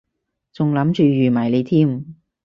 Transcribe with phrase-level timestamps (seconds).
[0.51, 2.03] 仲諗住預埋你添